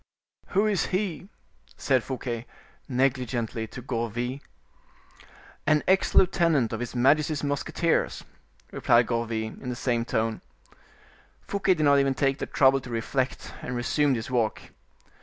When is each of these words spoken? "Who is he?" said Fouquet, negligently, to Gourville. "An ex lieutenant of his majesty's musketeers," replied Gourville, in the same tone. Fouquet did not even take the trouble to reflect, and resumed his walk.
"Who 0.57 0.65
is 0.65 0.87
he?" 0.87 1.29
said 1.77 2.03
Fouquet, 2.03 2.47
negligently, 2.89 3.67
to 3.67 3.83
Gourville. 3.83 4.39
"An 5.67 5.83
ex 5.87 6.15
lieutenant 6.15 6.73
of 6.73 6.79
his 6.79 6.95
majesty's 6.95 7.43
musketeers," 7.43 8.23
replied 8.71 9.05
Gourville, 9.05 9.61
in 9.61 9.69
the 9.69 9.75
same 9.75 10.03
tone. 10.03 10.41
Fouquet 11.41 11.75
did 11.75 11.83
not 11.83 11.99
even 11.99 12.15
take 12.15 12.39
the 12.39 12.47
trouble 12.47 12.81
to 12.81 12.89
reflect, 12.89 13.53
and 13.61 13.75
resumed 13.75 14.15
his 14.15 14.31
walk. 14.31 14.59